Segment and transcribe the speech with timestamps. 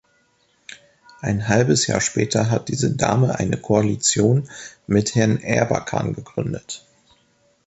[1.19, 4.49] Ein halbes Jahr später hat diese Dame eine Koalition
[4.87, 6.87] mit Herrn Erbakan begründet.